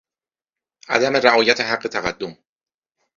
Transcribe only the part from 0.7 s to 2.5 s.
عدم رعایت حق تقدم